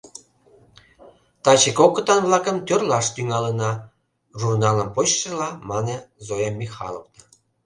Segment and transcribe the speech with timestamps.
[1.43, 3.71] —Таче кокытан-влакым тӧрлаш тӱҥалына,—
[4.39, 7.21] журналым почшыла, мане Зоя Михайловна.